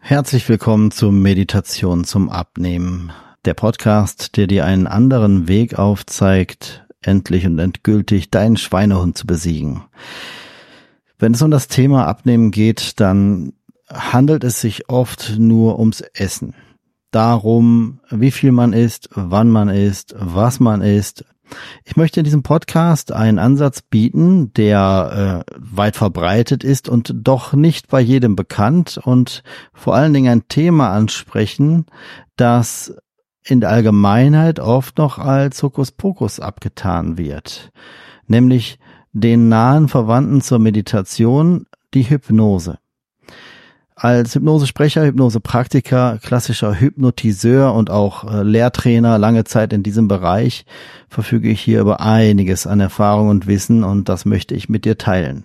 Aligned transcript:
Herzlich 0.00 0.48
willkommen 0.48 0.90
zur 0.90 1.12
Meditation 1.12 2.04
zum 2.04 2.30
Abnehmen. 2.30 3.12
Der 3.44 3.52
Podcast, 3.52 4.36
der 4.36 4.46
dir 4.46 4.64
einen 4.64 4.86
anderen 4.86 5.48
Weg 5.48 5.78
aufzeigt, 5.78 6.86
endlich 7.02 7.44
und 7.46 7.58
endgültig 7.58 8.30
deinen 8.30 8.56
Schweinehund 8.56 9.18
zu 9.18 9.26
besiegen. 9.26 9.84
Wenn 11.18 11.34
es 11.34 11.42
um 11.42 11.50
das 11.50 11.68
Thema 11.68 12.06
Abnehmen 12.06 12.52
geht, 12.52 13.00
dann 13.00 13.52
handelt 13.92 14.44
es 14.44 14.60
sich 14.60 14.88
oft 14.88 15.36
nur 15.38 15.78
ums 15.78 16.00
Essen. 16.00 16.54
Darum, 17.10 18.00
wie 18.08 18.30
viel 18.30 18.52
man 18.52 18.72
isst, 18.72 19.10
wann 19.14 19.50
man 19.50 19.68
isst, 19.68 20.14
was 20.18 20.60
man 20.60 20.80
isst, 20.80 21.24
ich 21.84 21.96
möchte 21.96 22.20
in 22.20 22.24
diesem 22.24 22.42
Podcast 22.42 23.12
einen 23.12 23.38
Ansatz 23.38 23.82
bieten, 23.82 24.52
der 24.54 25.44
äh, 25.48 25.52
weit 25.56 25.96
verbreitet 25.96 26.64
ist 26.64 26.88
und 26.88 27.12
doch 27.14 27.52
nicht 27.52 27.88
bei 27.88 28.00
jedem 28.00 28.36
bekannt 28.36 28.98
und 29.02 29.42
vor 29.72 29.94
allen 29.94 30.12
Dingen 30.12 30.30
ein 30.30 30.48
Thema 30.48 30.92
ansprechen, 30.92 31.86
das 32.36 32.94
in 33.44 33.60
der 33.60 33.70
Allgemeinheit 33.70 34.60
oft 34.60 34.98
noch 34.98 35.18
als 35.18 35.62
Hokuspokus 35.62 36.40
abgetan 36.40 37.16
wird, 37.18 37.70
nämlich 38.26 38.78
den 39.12 39.48
nahen 39.48 39.88
Verwandten 39.88 40.42
zur 40.42 40.58
Meditation, 40.58 41.66
die 41.94 42.08
Hypnose. 42.08 42.78
Als 44.00 44.36
Hypnosesprecher, 44.36 45.04
Hypnosepraktiker, 45.04 46.20
klassischer 46.22 46.78
Hypnotiseur 46.78 47.74
und 47.74 47.90
auch 47.90 48.32
äh, 48.32 48.44
Lehrtrainer 48.44 49.18
lange 49.18 49.42
Zeit 49.42 49.72
in 49.72 49.82
diesem 49.82 50.06
Bereich 50.06 50.66
verfüge 51.08 51.48
ich 51.48 51.60
hier 51.60 51.80
über 51.80 52.00
einiges 52.00 52.68
an 52.68 52.78
Erfahrung 52.78 53.28
und 53.28 53.48
Wissen 53.48 53.82
und 53.82 54.08
das 54.08 54.24
möchte 54.24 54.54
ich 54.54 54.68
mit 54.68 54.84
dir 54.84 54.98
teilen. 54.98 55.42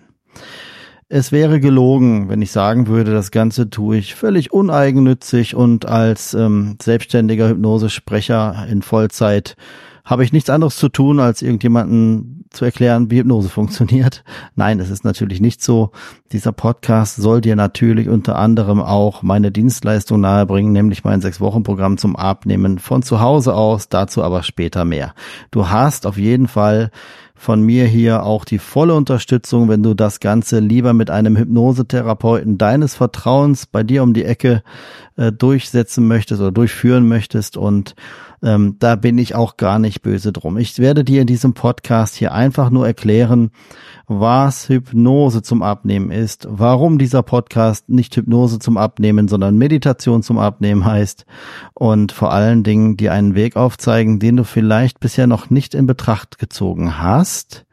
Es 1.09 1.31
wäre 1.31 1.59
gelogen, 1.59 2.29
wenn 2.29 2.43
ich 2.43 2.52
sagen 2.52 2.85
würde, 2.85 3.12
das 3.12 3.31
Ganze 3.31 3.71
tue 3.71 3.98
ich 3.98 4.13
völlig 4.13 4.54
uneigennützig 4.54 5.55
und 5.55 5.88
als 5.88 6.35
ähm, 6.35 6.77
selbstständiger 6.79 7.49
Hypnosesprecher 7.49 8.67
in 8.70 8.84
Vollzeit 8.84 9.55
habe 10.05 10.23
ich 10.23 10.32
nichts 10.32 10.51
anderes 10.51 10.76
zu 10.76 10.90
tun, 10.90 11.20
als 11.20 11.41
irgendjemanden 11.41 12.43
zu 12.54 12.65
erklären, 12.65 13.12
wie 13.12 13.20
Hypnose 13.20 13.49
funktioniert. 13.49 14.23
Nein, 14.55 14.79
es 14.79 14.90
ist 14.90 15.04
natürlich 15.04 15.41
nicht 15.41 15.62
so. 15.62 15.91
Dieser 16.32 16.51
Podcast 16.51 17.18
soll 17.18 17.41
dir 17.41 17.55
natürlich 17.55 18.07
unter 18.07 18.37
anderem 18.37 18.82
auch 18.82 19.23
meine 19.23 19.51
Dienstleistung 19.51 20.21
nahebringen, 20.21 20.71
nämlich 20.71 21.04
mein 21.04 21.21
Sechs-Wochen-Programm 21.21 21.98
zum 21.98 22.15
Abnehmen 22.15 22.79
von 22.79 23.04
zu 23.04 23.20
Hause 23.20 23.55
aus, 23.55 23.90
dazu 23.90 24.23
aber 24.23 24.43
später 24.43 24.85
mehr. 24.85 25.13
Du 25.51 25.70
hast 25.70 26.05
auf 26.05 26.18
jeden 26.18 26.48
Fall 26.48 26.91
von 27.35 27.62
mir 27.62 27.85
hier 27.85 28.23
auch 28.23 28.45
die 28.45 28.60
volle 28.60 28.95
Unterstützung, 28.95 29.67
wenn 29.67 29.84
du 29.84 29.93
das 29.93 30.21
Ganze 30.21 30.60
lieber 30.60 30.93
mit 30.93 31.10
einem 31.10 31.35
Hypnosetherapeuten 31.35 32.57
deines 32.57 32.95
Vertrauens 32.95 33.65
bei 33.65 33.84
dir 33.84 34.01
um 34.04 34.13
die 34.13 34.23
Ecke 34.23 34.63
äh, 35.16 35.32
durchsetzen 35.32 36.08
möchtest 36.08 36.42
oder 36.42 36.52
durchführen 36.52 37.08
möchtest 37.08 37.58
und 37.58 37.96
ähm, 38.44 38.76
da 38.80 38.96
bin 38.96 39.18
ich 39.18 39.36
auch 39.36 39.58
gar 39.58 39.80
nicht 39.80 40.02
böse 40.02 40.34
drum. 40.34 40.58
Ich 40.58 40.78
werde 40.80 41.04
dir 41.04 41.22
in 41.22 41.28
diesem 41.28 41.54
Podcast 41.54 42.16
hier 42.16 42.34
einfach 42.34 42.70
nur 42.70 42.86
erklären, 42.86 43.52
was 44.08 44.68
Hypnose 44.68 45.41
zum 45.41 45.64
Abnehmen 45.64 46.12
ist, 46.12 46.48
warum 46.50 46.98
dieser 46.98 47.24
Podcast 47.24 47.88
nicht 47.90 48.16
Hypnose 48.16 48.60
zum 48.60 48.76
Abnehmen, 48.76 49.28
sondern 49.30 49.58
Meditation 49.58 50.24
zum 50.24 50.40
Abnehmen 50.40 50.84
heißt 50.84 51.26
und 51.74 52.12
vor 52.12 52.34
allen 52.34 52.64
Dingen 52.64 52.98
dir 52.98 53.14
einen 53.14 53.34
Weg 53.34 53.56
aufzeigen, 53.56 54.20
den 54.20 54.36
du 54.36 54.44
vielleicht 54.44 55.00
bisher 55.00 55.28
noch 55.28 55.50
nicht 55.50 55.74
in 55.74 55.88
Betracht 55.88 56.38
gezogen 56.38 57.00
hast, 57.02 57.66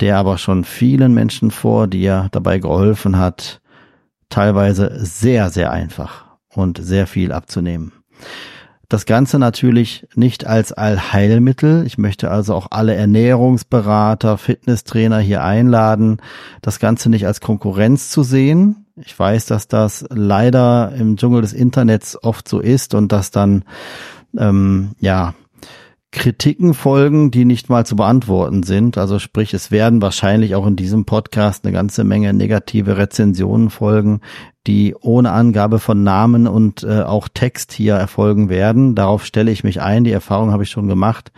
der 0.00 0.16
aber 0.16 0.38
schon 0.38 0.64
vielen 0.64 1.12
Menschen 1.12 1.50
vor 1.50 1.86
dir 1.86 2.28
dabei 2.32 2.58
geholfen 2.58 3.18
hat, 3.18 3.60
teilweise 4.30 5.04
sehr, 5.04 5.50
sehr 5.50 5.70
einfach 5.70 6.25
und 6.56 6.78
sehr 6.82 7.06
viel 7.06 7.32
abzunehmen. 7.32 7.92
Das 8.88 9.04
Ganze 9.04 9.40
natürlich 9.40 10.06
nicht 10.14 10.46
als 10.46 10.72
Allheilmittel. 10.72 11.84
Ich 11.86 11.98
möchte 11.98 12.30
also 12.30 12.54
auch 12.54 12.68
alle 12.70 12.94
Ernährungsberater, 12.94 14.38
Fitnesstrainer 14.38 15.18
hier 15.18 15.42
einladen, 15.42 16.18
das 16.62 16.78
Ganze 16.78 17.10
nicht 17.10 17.26
als 17.26 17.40
Konkurrenz 17.40 18.10
zu 18.10 18.22
sehen. 18.22 18.86
Ich 18.94 19.18
weiß, 19.18 19.46
dass 19.46 19.66
das 19.66 20.06
leider 20.10 20.92
im 20.96 21.16
Dschungel 21.16 21.42
des 21.42 21.52
Internets 21.52 22.16
oft 22.22 22.48
so 22.48 22.60
ist 22.60 22.94
und 22.94 23.10
dass 23.10 23.32
dann 23.32 23.64
ähm, 24.38 24.92
ja 25.00 25.34
Kritiken 26.16 26.72
folgen, 26.72 27.30
die 27.30 27.44
nicht 27.44 27.68
mal 27.68 27.84
zu 27.84 27.94
beantworten 27.94 28.62
sind. 28.62 28.96
Also 28.96 29.18
sprich, 29.18 29.52
es 29.52 29.70
werden 29.70 30.00
wahrscheinlich 30.00 30.54
auch 30.54 30.66
in 30.66 30.74
diesem 30.74 31.04
Podcast 31.04 31.64
eine 31.64 31.74
ganze 31.74 32.04
Menge 32.04 32.32
negative 32.32 32.96
Rezensionen 32.96 33.68
folgen, 33.68 34.22
die 34.66 34.96
ohne 34.98 35.30
Angabe 35.32 35.78
von 35.78 36.02
Namen 36.02 36.48
und 36.48 36.82
äh, 36.82 37.02
auch 37.02 37.28
Text 37.28 37.72
hier 37.72 37.94
erfolgen 37.94 38.48
werden. 38.48 38.94
Darauf 38.94 39.26
stelle 39.26 39.50
ich 39.50 39.62
mich 39.62 39.82
ein. 39.82 40.04
Die 40.04 40.10
Erfahrung 40.10 40.52
habe 40.52 40.62
ich 40.62 40.70
schon 40.70 40.88
gemacht. 40.88 41.32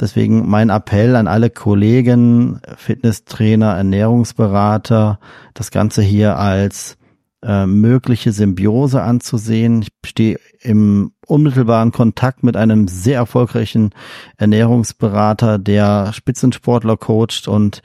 Deswegen 0.00 0.48
mein 0.48 0.70
Appell 0.70 1.14
an 1.14 1.28
alle 1.28 1.50
Kollegen, 1.50 2.62
Fitnesstrainer, 2.76 3.76
Ernährungsberater, 3.76 5.20
das 5.52 5.70
Ganze 5.70 6.00
hier 6.00 6.38
als 6.38 6.96
äh, 7.42 7.66
mögliche 7.66 8.32
Symbiose 8.32 9.02
anzusehen. 9.02 9.82
Ich 9.82 9.88
stehe 10.08 10.38
im 10.60 11.12
unmittelbaren 11.26 11.92
Kontakt 11.92 12.42
mit 12.42 12.56
einem 12.56 12.88
sehr 12.88 13.16
erfolgreichen 13.16 13.90
Ernährungsberater, 14.36 15.58
der 15.58 16.12
Spitzensportler 16.12 16.96
coacht 16.96 17.48
und 17.48 17.82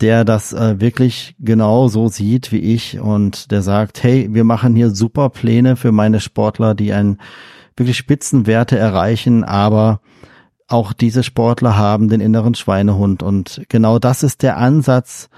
der 0.00 0.24
das 0.24 0.52
äh, 0.52 0.80
wirklich 0.80 1.34
genau 1.38 1.88
so 1.88 2.08
sieht 2.08 2.52
wie 2.52 2.58
ich 2.58 2.98
und 3.00 3.50
der 3.50 3.62
sagt, 3.62 4.02
hey, 4.02 4.28
wir 4.30 4.44
machen 4.44 4.74
hier 4.74 4.90
super 4.90 5.30
Pläne 5.30 5.76
für 5.76 5.92
meine 5.92 6.20
Sportler, 6.20 6.74
die 6.74 6.92
einen 6.92 7.18
wirklich 7.76 7.96
Spitzenwerte 7.96 8.76
erreichen, 8.76 9.44
aber 9.44 10.00
auch 10.66 10.92
diese 10.92 11.22
Sportler 11.22 11.76
haben 11.76 12.08
den 12.08 12.20
inneren 12.20 12.54
Schweinehund 12.54 13.22
und 13.22 13.62
genau 13.68 13.98
das 13.98 14.22
ist 14.22 14.42
der 14.42 14.56
Ansatz, 14.56 15.28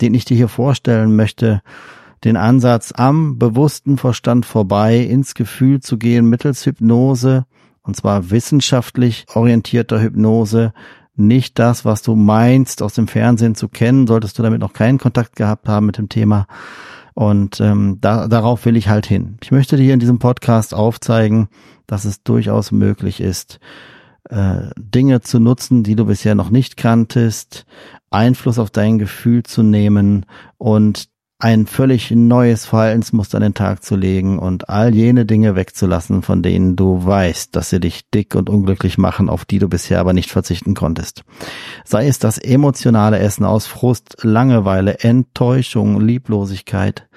den 0.00 0.14
ich 0.14 0.24
dir 0.24 0.36
hier 0.36 0.48
vorstellen 0.48 1.16
möchte 1.16 1.62
den 2.24 2.36
Ansatz 2.36 2.92
am 2.96 3.38
bewussten 3.38 3.98
Verstand 3.98 4.46
vorbei 4.46 4.98
ins 4.98 5.34
Gefühl 5.34 5.80
zu 5.80 5.98
gehen 5.98 6.28
mittels 6.28 6.64
Hypnose, 6.64 7.44
und 7.82 7.96
zwar 7.96 8.30
wissenschaftlich 8.30 9.26
orientierter 9.34 10.00
Hypnose, 10.00 10.72
nicht 11.16 11.58
das, 11.58 11.84
was 11.84 12.02
du 12.02 12.16
meinst, 12.16 12.82
aus 12.82 12.94
dem 12.94 13.06
Fernsehen 13.06 13.54
zu 13.54 13.68
kennen, 13.68 14.06
solltest 14.06 14.38
du 14.38 14.42
damit 14.42 14.60
noch 14.60 14.72
keinen 14.72 14.98
Kontakt 14.98 15.36
gehabt 15.36 15.68
haben 15.68 15.86
mit 15.86 15.98
dem 15.98 16.08
Thema. 16.08 16.46
Und 17.14 17.60
ähm, 17.60 17.98
da, 18.00 18.26
darauf 18.26 18.64
will 18.64 18.76
ich 18.76 18.88
halt 18.88 19.06
hin. 19.06 19.36
Ich 19.42 19.52
möchte 19.52 19.76
dir 19.76 19.94
in 19.94 20.00
diesem 20.00 20.18
Podcast 20.18 20.74
aufzeigen, 20.74 21.48
dass 21.86 22.04
es 22.04 22.24
durchaus 22.24 22.72
möglich 22.72 23.20
ist, 23.20 23.60
äh, 24.28 24.70
Dinge 24.76 25.20
zu 25.20 25.38
nutzen, 25.38 25.84
die 25.84 25.94
du 25.94 26.06
bisher 26.06 26.34
noch 26.34 26.50
nicht 26.50 26.76
kanntest, 26.76 27.66
Einfluss 28.10 28.58
auf 28.58 28.70
dein 28.70 28.98
Gefühl 28.98 29.44
zu 29.44 29.62
nehmen 29.62 30.26
und 30.58 31.08
ein 31.38 31.66
völlig 31.66 32.10
neues 32.10 32.64
Verhaltensmuster 32.64 33.36
an 33.36 33.42
den 33.42 33.54
Tag 33.54 33.82
zu 33.82 33.96
legen 33.96 34.38
und 34.38 34.68
all 34.68 34.94
jene 34.94 35.26
Dinge 35.26 35.56
wegzulassen, 35.56 36.22
von 36.22 36.42
denen 36.42 36.76
du 36.76 37.04
weißt, 37.04 37.54
dass 37.54 37.70
sie 37.70 37.80
dich 37.80 38.08
dick 38.10 38.34
und 38.34 38.48
unglücklich 38.48 38.98
machen, 38.98 39.28
auf 39.28 39.44
die 39.44 39.58
du 39.58 39.68
bisher 39.68 40.00
aber 40.00 40.12
nicht 40.12 40.30
verzichten 40.30 40.74
konntest. 40.74 41.24
Sei 41.84 42.06
es 42.06 42.18
das 42.18 42.38
emotionale 42.38 43.18
Essen 43.18 43.44
aus 43.44 43.66
Frust, 43.66 44.18
Langeweile, 44.22 45.00
Enttäuschung, 45.00 46.00
Lieblosigkeit, 46.00 47.08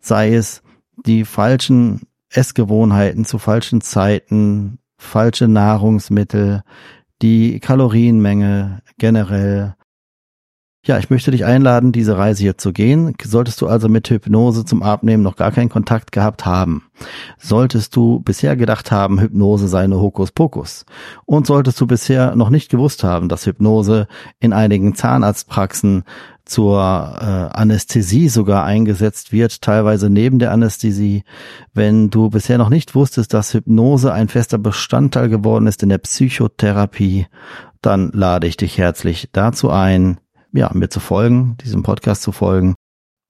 sei 0.00 0.34
es 0.34 0.62
die 1.04 1.24
falschen 1.24 2.02
Essgewohnheiten 2.30 3.24
zu 3.24 3.38
falschen 3.38 3.80
Zeiten, 3.80 4.78
falsche 4.96 5.46
Nahrungsmittel, 5.46 6.62
die 7.22 7.60
Kalorienmenge 7.60 8.82
generell, 8.98 9.74
ja, 10.88 10.98
ich 10.98 11.10
möchte 11.10 11.30
dich 11.30 11.44
einladen, 11.44 11.92
diese 11.92 12.16
Reise 12.16 12.42
hier 12.42 12.56
zu 12.56 12.72
gehen. 12.72 13.14
Solltest 13.22 13.60
du 13.60 13.66
also 13.68 13.90
mit 13.90 14.08
Hypnose 14.08 14.64
zum 14.64 14.82
Abnehmen 14.82 15.22
noch 15.22 15.36
gar 15.36 15.52
keinen 15.52 15.68
Kontakt 15.68 16.12
gehabt 16.12 16.46
haben, 16.46 16.84
solltest 17.38 17.94
du 17.94 18.20
bisher 18.20 18.56
gedacht 18.56 18.90
haben, 18.90 19.20
Hypnose 19.20 19.68
sei 19.68 19.86
nur 19.86 20.00
Hokuspokus 20.00 20.86
und 21.26 21.46
solltest 21.46 21.78
du 21.80 21.86
bisher 21.86 22.34
noch 22.36 22.48
nicht 22.48 22.70
gewusst 22.70 23.04
haben, 23.04 23.28
dass 23.28 23.46
Hypnose 23.46 24.08
in 24.40 24.54
einigen 24.54 24.94
Zahnarztpraxen 24.94 26.04
zur 26.46 26.78
äh, 26.80 27.54
Anästhesie 27.54 28.30
sogar 28.30 28.64
eingesetzt 28.64 29.30
wird, 29.30 29.60
teilweise 29.60 30.08
neben 30.08 30.38
der 30.38 30.52
Anästhesie. 30.52 31.24
Wenn 31.74 32.08
du 32.08 32.30
bisher 32.30 32.56
noch 32.56 32.70
nicht 32.70 32.94
wusstest, 32.94 33.34
dass 33.34 33.52
Hypnose 33.52 34.14
ein 34.14 34.28
fester 34.28 34.56
Bestandteil 34.56 35.28
geworden 35.28 35.66
ist 35.66 35.82
in 35.82 35.90
der 35.90 35.98
Psychotherapie, 35.98 37.26
dann 37.82 38.10
lade 38.12 38.46
ich 38.46 38.56
dich 38.56 38.78
herzlich 38.78 39.28
dazu 39.32 39.68
ein, 39.68 40.18
ja, 40.52 40.70
mir 40.74 40.88
zu 40.88 41.00
folgen, 41.00 41.56
diesem 41.64 41.82
Podcast 41.82 42.22
zu 42.22 42.32
folgen, 42.32 42.74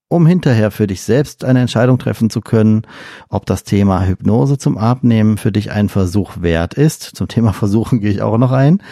um 0.08 0.26
hinterher 0.26 0.70
für 0.70 0.86
dich 0.86 1.02
selbst 1.02 1.44
eine 1.44 1.60
Entscheidung 1.60 1.98
treffen 1.98 2.30
zu 2.30 2.40
können, 2.40 2.82
ob 3.28 3.46
das 3.46 3.64
Thema 3.64 4.06
Hypnose 4.06 4.58
zum 4.58 4.78
Abnehmen 4.78 5.36
für 5.36 5.52
dich 5.52 5.70
ein 5.70 5.88
Versuch 5.88 6.40
wert 6.40 6.74
ist. 6.74 7.02
Zum 7.02 7.28
Thema 7.28 7.52
Versuchen 7.52 8.00
gehe 8.00 8.10
ich 8.10 8.22
auch 8.22 8.38
noch 8.38 8.52
ein. 8.52 8.82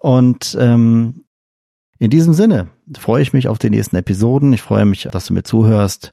Und 0.00 0.56
ähm, 0.60 1.24
in 1.98 2.10
diesem 2.10 2.34
Sinne 2.34 2.68
freue 2.98 3.22
ich 3.22 3.32
mich 3.32 3.48
auf 3.48 3.58
die 3.58 3.70
nächsten 3.70 3.96
Episoden. 3.96 4.52
Ich 4.52 4.62
freue 4.62 4.84
mich, 4.84 5.08
dass 5.10 5.26
du 5.26 5.34
mir 5.34 5.42
zuhörst. 5.42 6.12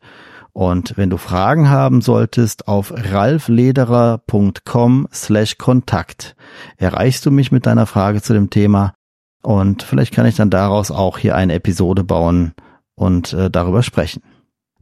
Und 0.53 0.97
wenn 0.97 1.09
du 1.09 1.17
Fragen 1.17 1.69
haben 1.69 2.01
solltest, 2.01 2.67
auf 2.67 2.93
ralflederer.com 2.95 5.07
slash 5.11 5.57
Kontakt 5.57 6.35
erreichst 6.77 7.25
du 7.25 7.31
mich 7.31 7.51
mit 7.51 7.65
deiner 7.65 7.87
Frage 7.87 8.21
zu 8.21 8.33
dem 8.33 8.51
Thema 8.51 8.93
und 9.43 9.83
vielleicht 9.83 10.13
kann 10.13 10.25
ich 10.25 10.35
dann 10.35 10.49
daraus 10.49 10.89
auch 10.89 11.17
hier 11.17 11.35
eine 11.35 11.53
Episode 11.53 12.03
bauen 12.03 12.53
und 12.95 13.33
äh, 13.33 13.51
darüber 13.51 13.83
sprechen. 13.83 14.23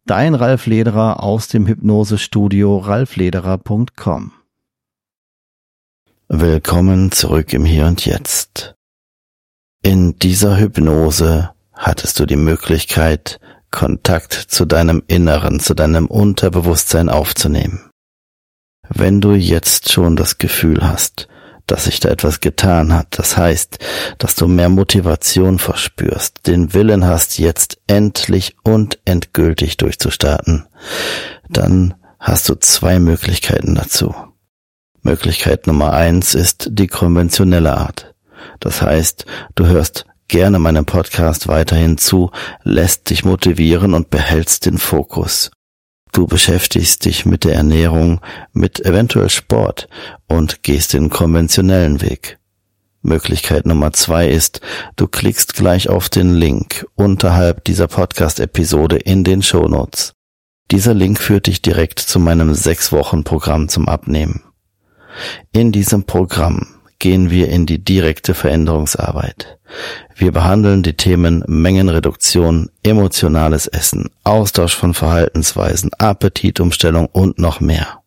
Dein 0.06 0.36
Ralf 0.36 0.66
Lederer 0.66 1.22
aus 1.22 1.48
dem 1.48 1.68
Hypnosestudio 1.68 2.78
ralflederer.com 2.78 4.32
Willkommen 6.28 7.12
zurück 7.12 7.54
im 7.54 7.66
Hier 7.66 7.88
und 7.88 8.06
Jetzt. 8.06 8.76
In 9.84 10.18
dieser 10.18 10.58
Hypnose 10.58 11.52
hattest 11.74 12.20
du 12.20 12.26
die 12.26 12.38
Möglichkeit, 12.38 13.40
Kontakt 13.72 14.34
zu 14.34 14.66
deinem 14.66 15.04
Inneren, 15.08 15.60
zu 15.60 15.74
deinem 15.74 16.06
Unterbewusstsein 16.06 17.10
aufzunehmen. 17.10 17.90
Wenn 18.88 19.22
du 19.22 19.34
jetzt 19.34 19.92
schon 19.92 20.16
das 20.16 20.38
Gefühl 20.38 20.82
hast, 20.82 21.28
dass 21.72 21.86
sich 21.86 22.02
da 22.02 22.10
etwas 22.10 22.42
getan 22.42 22.94
hat, 22.94 23.18
das 23.18 23.38
heißt, 23.38 23.80
dass 24.18 24.36
du 24.36 24.50
mehr 24.50 24.68
Motivation 24.68 25.58
verspürst, 25.58 26.46
den 26.46 26.74
Willen 26.74 27.06
hast, 27.06 27.40
jetzt 27.40 27.80
endlich 27.88 28.58
und 28.64 29.00
endgültig 29.06 29.78
durchzustarten, 29.78 30.68
dann 31.48 31.94
hast 32.20 32.50
du 32.50 32.56
zwei 32.56 33.00
Möglichkeiten 33.00 33.74
dazu. 33.74 34.14
Möglichkeit 35.02 35.66
Nummer 35.66 35.94
eins 35.94 36.36
ist 36.36 36.68
die 36.72 36.88
konventionelle 36.88 37.78
Art. 37.78 38.16
Das 38.60 38.82
heißt, 38.82 39.26
du 39.56 39.66
hörst 39.66 40.06
gerne 40.28 40.60
meinem 40.60 40.86
Podcast 40.86 41.48
weiterhin 41.48 41.98
zu, 41.98 42.32
lässt 42.64 43.10
dich 43.10 43.24
motivieren 43.24 43.94
und 43.94 44.10
behältst 44.10 44.66
den 44.66 44.78
Fokus. 44.78 45.52
Du 46.12 46.28
beschäftigst 46.28 47.06
dich 47.06 47.26
mit 47.26 47.46
der 47.46 47.56
Ernährung, 47.56 48.20
mit 48.52 48.86
eventuell 48.86 49.30
Sport 49.30 49.88
und 50.28 50.62
gehst 50.62 50.94
den 50.94 51.10
konventionellen 51.10 52.02
Weg. 52.02 52.38
Möglichkeit 53.02 53.66
Nummer 53.66 53.94
zwei 53.94 54.28
ist, 54.28 54.62
du 54.96 55.08
klickst 55.08 55.56
gleich 55.56 55.90
auf 55.90 56.10
den 56.10 56.36
Link 56.36 56.86
unterhalb 56.96 57.64
dieser 57.64 57.88
Podcast-Episode 57.88 58.98
in 58.98 59.24
den 59.24 59.42
Shownotes. 59.42 60.14
Dieser 60.70 60.94
Link 60.94 61.20
führt 61.20 61.48
dich 61.48 61.62
direkt 61.62 62.00
zu 62.00 62.20
meinem 62.20 62.54
sechs 62.54 62.92
Wochen 62.92 63.24
Programm 63.24 63.70
zum 63.70 63.88
Abnehmen. 63.88 64.44
In 65.52 65.72
diesem 65.72 66.04
Programm 66.04 66.68
gehen 67.02 67.32
wir 67.32 67.50
in 67.50 67.66
die 67.66 67.84
direkte 67.84 68.34
Veränderungsarbeit. 68.34 69.58
Wir 70.16 70.32
behandeln 70.32 70.84
die 70.84 70.96
Themen 70.96 71.44
Mengenreduktion, 71.48 72.70
emotionales 72.84 73.68
Essen, 73.68 74.12
Austausch 74.24 74.76
von 74.76 74.94
Verhaltensweisen, 74.94 75.92
Appetitumstellung 75.98 77.08
und 77.08 77.40
noch 77.40 77.60
mehr. 77.60 78.02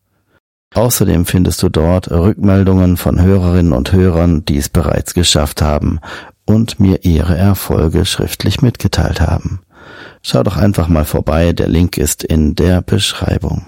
Außerdem 0.75 1.26
findest 1.26 1.62
du 1.62 1.69
dort 1.69 2.11
Rückmeldungen 2.11 2.96
von 2.96 3.20
Hörerinnen 3.20 3.73
und 3.73 3.93
Hörern, 3.93 4.44
die 4.44 4.58
es 4.58 4.69
bereits 4.69 5.12
geschafft 5.12 5.61
haben 5.61 6.00
und 6.46 6.79
mir 6.79 7.05
ihre 7.05 7.37
Erfolge 7.37 8.05
schriftlich 8.05 8.62
mitgeteilt 8.62 9.20
haben. 9.20 9.61
Schau 10.23 10.43
doch 10.43 10.56
einfach 10.56 10.88
mal 10.88 11.05
vorbei, 11.05 11.52
der 11.52 11.69
Link 11.69 11.99
ist 11.99 12.23
in 12.23 12.55
der 12.55 12.81
Beschreibung. 12.81 13.67